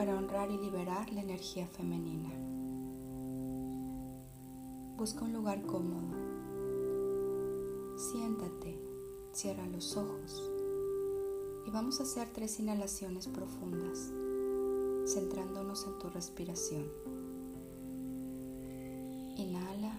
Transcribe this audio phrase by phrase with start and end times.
[0.00, 2.30] para honrar y liberar la energía femenina.
[4.96, 6.16] Busca un lugar cómodo.
[7.98, 8.80] Siéntate,
[9.30, 10.42] cierra los ojos
[11.66, 14.10] y vamos a hacer tres inhalaciones profundas,
[15.06, 16.86] centrándonos en tu respiración.
[19.36, 19.92] Inhala,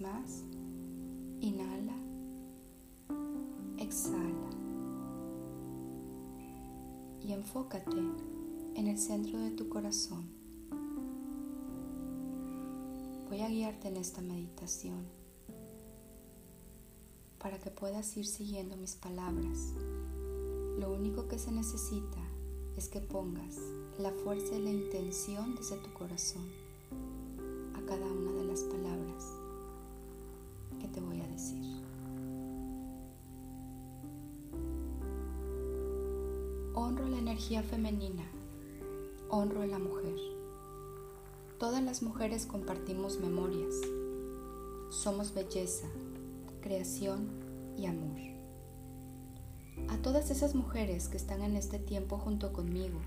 [0.00, 0.42] más,
[1.40, 1.96] inhala,
[3.78, 4.50] exhala.
[7.20, 7.96] Y enfócate
[8.74, 10.28] en el centro de tu corazón.
[13.28, 15.04] Voy a guiarte en esta meditación
[17.38, 19.74] para que puedas ir siguiendo mis palabras.
[20.78, 22.20] Lo único que se necesita
[22.76, 23.56] es que pongas
[23.98, 26.44] la fuerza y la intención desde tu corazón
[27.74, 28.63] a cada una de las
[36.94, 38.22] Honro la energía femenina
[39.28, 40.14] honro a la mujer.
[41.58, 43.74] Todas las mujeres compartimos memorias.
[44.90, 45.88] Somos belleza,
[46.60, 47.30] creación
[47.76, 48.20] y amor.
[49.88, 53.00] A todas esas mujeres que están en este tiempo junto conmigo,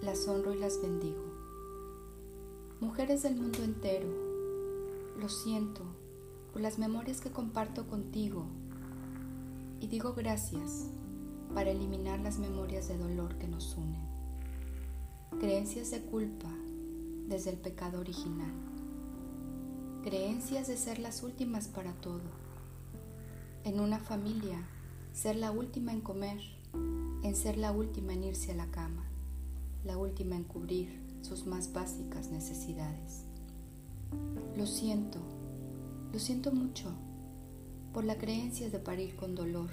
[0.00, 1.22] las honro y las bendigo.
[2.80, 4.08] Mujeres del mundo entero,
[5.20, 5.82] lo siento
[6.50, 8.46] por las memorias que comparto contigo
[9.80, 10.88] y digo gracias
[11.54, 14.02] para eliminar las memorias de dolor que nos unen.
[15.38, 16.50] Creencias de culpa
[17.28, 18.52] desde el pecado original,
[20.02, 22.44] creencias de ser las últimas para todo,
[23.62, 24.58] en una familia
[25.12, 26.40] ser la última en comer,
[27.22, 29.04] en ser la última en irse a la cama,
[29.84, 33.24] la última en cubrir sus más básicas necesidades.
[34.56, 35.20] Lo siento,
[36.12, 36.92] lo siento mucho
[37.92, 39.70] por la creencia de parir con dolor,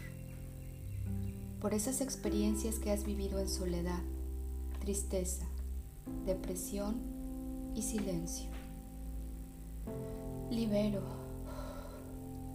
[1.62, 4.02] por esas experiencias que has vivido en soledad,
[4.80, 5.46] tristeza,
[6.26, 6.96] depresión
[7.76, 8.50] y silencio.
[10.50, 11.02] Libero,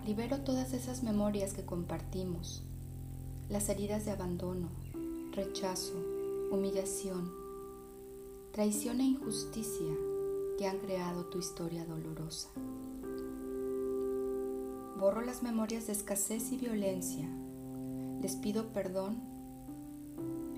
[0.04, 2.64] libero todas esas memorias que compartimos,
[3.48, 4.70] las heridas de abandono,
[5.30, 5.94] rechazo,
[6.50, 7.30] humillación,
[8.50, 9.94] traición e injusticia
[10.58, 12.48] que han creado tu historia dolorosa.
[14.98, 17.28] Borro las memorias de escasez y violencia,
[18.20, 19.20] les pido perdón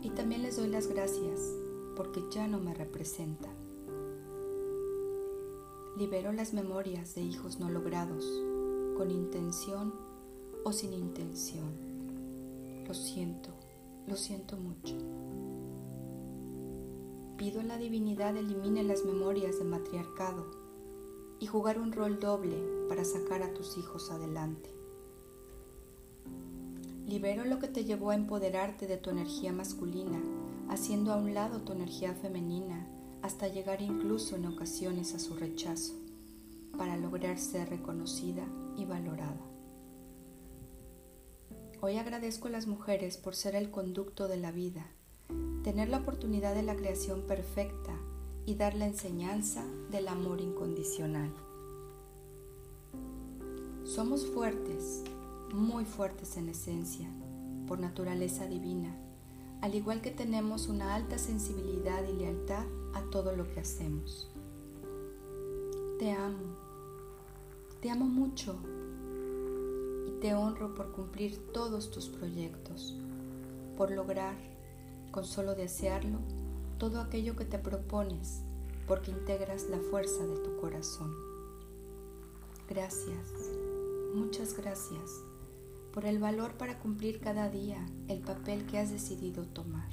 [0.03, 1.41] y también les doy las gracias
[1.97, 3.49] porque ya no me representa.
[5.97, 8.25] Libero las memorias de hijos no logrados,
[8.97, 9.93] con intención
[10.65, 11.89] o sin intención.
[12.87, 13.51] Lo siento,
[14.07, 14.97] lo siento mucho.
[17.37, 20.47] Pido a la divinidad elimine las memorias de matriarcado
[21.41, 22.57] y jugar un rol doble
[22.89, 24.78] para sacar a tus hijos adelante.
[27.09, 30.21] Libero lo que te llevó a empoderarte de tu energía masculina
[30.69, 32.87] haciendo a un lado tu energía femenina
[33.23, 35.95] hasta llegar incluso en ocasiones a su rechazo,
[36.77, 38.45] para lograr ser reconocida
[38.77, 39.41] y valorada.
[41.81, 44.87] Hoy agradezco a las mujeres por ser el conducto de la vida,
[45.65, 47.99] tener la oportunidad de la creación perfecta
[48.45, 51.33] y dar la enseñanza del amor incondicional.
[53.85, 55.03] Somos fuertes,
[55.53, 57.09] muy fuertes en esencia,
[57.67, 58.97] por naturaleza divina
[59.61, 62.65] al igual que tenemos una alta sensibilidad y lealtad
[62.95, 64.31] a todo lo que hacemos.
[65.99, 66.57] Te amo,
[67.81, 68.57] te amo mucho
[70.07, 72.97] y te honro por cumplir todos tus proyectos,
[73.77, 74.37] por lograr,
[75.11, 76.19] con solo desearlo,
[76.79, 78.43] todo aquello que te propones,
[78.87, 81.13] porque integras la fuerza de tu corazón.
[82.69, 83.51] Gracias,
[84.15, 85.28] muchas gracias
[85.99, 89.91] por el valor para cumplir cada día el papel que has decidido tomar.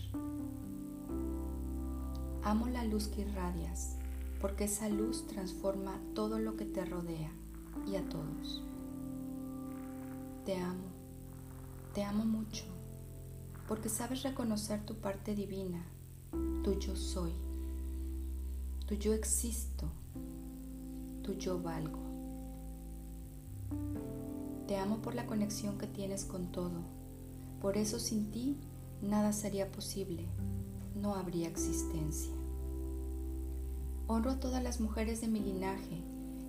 [2.44, 3.98] Amo la luz que irradias,
[4.40, 7.32] porque esa luz transforma todo lo que te rodea
[7.88, 8.62] y a todos.
[10.46, 10.92] Te amo,
[11.96, 12.66] te amo mucho,
[13.68, 15.84] porque sabes reconocer tu parte divina,
[16.64, 17.34] tu yo soy,
[18.86, 19.90] tu yo existo,
[21.24, 22.05] tu yo valgo.
[24.68, 26.82] Te amo por la conexión que tienes con todo.
[27.62, 28.58] Por eso sin ti
[29.02, 30.26] nada sería posible,
[30.96, 32.34] no habría existencia.
[34.08, 36.02] Honro a todas las mujeres de mi linaje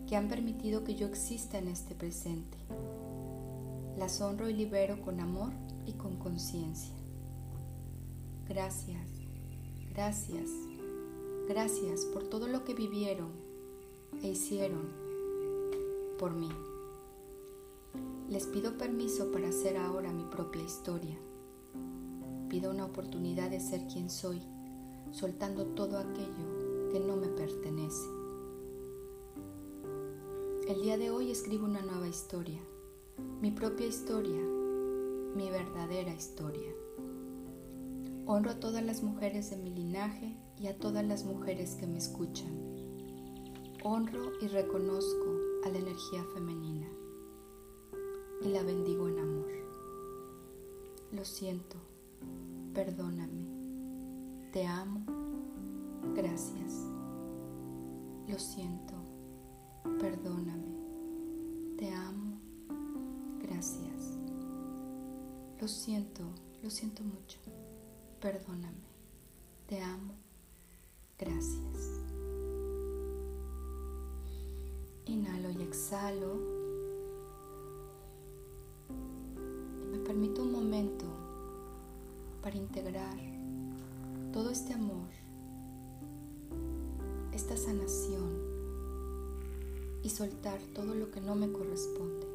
[0.07, 2.57] que han permitido que yo exista en este presente.
[3.99, 5.53] Las honro y libero con amor
[5.87, 6.95] y con conciencia.
[8.49, 9.09] Gracias,
[9.91, 10.51] gracias,
[11.49, 13.31] gracias por todo lo que vivieron
[14.23, 14.93] e hicieron
[16.19, 16.49] por mí.
[18.29, 21.17] Les pido permiso para hacer ahora mi propia historia.
[22.49, 24.43] Pido una oportunidad de ser quien soy,
[25.13, 28.09] soltando todo aquello que no me pertenece.
[30.67, 32.61] El día de hoy escribo una nueva historia,
[33.41, 34.43] mi propia historia,
[35.37, 36.73] mi verdadera historia.
[38.27, 41.99] Honro a todas las mujeres de mi linaje y a todas las mujeres que me
[41.99, 42.51] escuchan.
[43.85, 45.27] Honro y reconozco
[45.65, 46.89] a la energía femenina
[48.47, 49.53] y la bendigo en amor.
[51.13, 51.77] Lo siento,
[52.73, 53.45] perdóname,
[54.53, 55.05] te amo,
[56.15, 56.85] gracias.
[58.29, 58.95] Lo siento,
[59.99, 60.77] perdóname,
[61.77, 62.39] te amo,
[63.41, 64.17] gracias.
[65.61, 66.23] Lo siento,
[66.63, 67.39] lo siento mucho
[68.21, 68.87] perdóname,
[69.69, 70.15] te amo,
[71.19, 72.01] gracias.
[75.05, 76.46] Inhalo y exhalo.
[82.77, 83.17] Integrar
[84.35, 85.09] todo este amor,
[87.33, 88.37] esta sanación
[90.03, 92.27] y soltar todo lo que no me corresponde,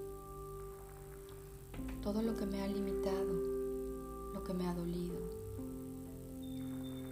[2.01, 3.33] todo lo que me ha limitado,
[4.33, 5.19] lo que me ha dolido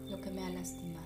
[0.09, 1.05] lo que me ha lastimado.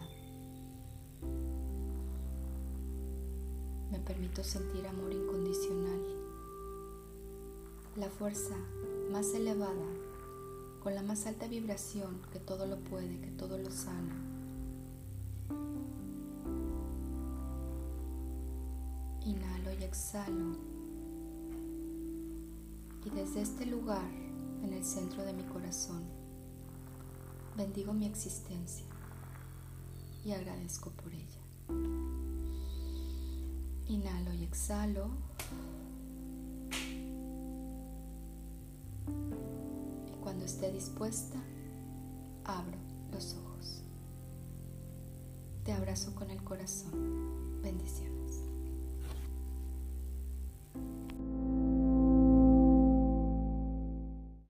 [3.91, 6.01] Me permito sentir amor incondicional,
[7.97, 8.55] la fuerza
[9.11, 10.02] más elevada,
[10.83, 14.13] con la más alta vibración que todo lo puede, que todo lo sana.
[19.25, 20.57] Inhalo y exhalo.
[23.05, 24.11] Y desde este lugar,
[24.61, 26.03] en el centro de mi corazón,
[27.55, 28.85] bendigo mi existencia
[30.25, 31.39] y agradezco por ella.
[33.87, 35.07] Inhalo y exhalo.
[40.33, 41.37] Cuando esté dispuesta,
[42.43, 42.75] abro
[43.11, 43.83] los ojos.
[45.63, 47.61] Te abrazo con el corazón.
[47.61, 48.41] Bendiciones.